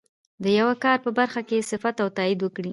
د 0.43 0.45
یوه 0.59 0.75
کار 0.83 0.97
په 1.05 1.09
برخه 1.19 1.41
کې 1.49 1.67
صفت 1.71 1.95
او 2.03 2.09
تایید 2.17 2.39
وکړي. 2.41 2.69